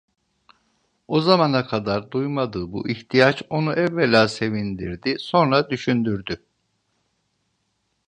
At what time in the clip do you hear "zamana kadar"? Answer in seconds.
1.21-2.11